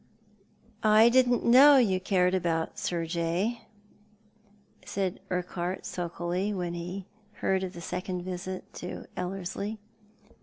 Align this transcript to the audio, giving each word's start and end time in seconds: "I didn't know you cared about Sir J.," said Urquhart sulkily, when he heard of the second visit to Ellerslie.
"I 0.83 1.09
didn't 1.09 1.45
know 1.45 1.77
you 1.77 1.99
cared 1.99 2.33
about 2.33 2.79
Sir 2.79 3.05
J.," 3.05 3.67
said 4.83 5.19
Urquhart 5.29 5.85
sulkily, 5.85 6.51
when 6.55 6.73
he 6.73 7.05
heard 7.33 7.61
of 7.61 7.73
the 7.73 7.81
second 7.81 8.23
visit 8.23 8.73
to 8.77 9.05
Ellerslie. 9.15 9.77